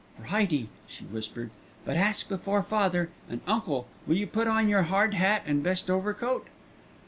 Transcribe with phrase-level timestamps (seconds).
[0.27, 1.51] "Friday," she whispered;
[1.85, 5.91] "but ask before father; and uncle, will you put on your hard hat and best
[5.91, 6.47] overcoat?"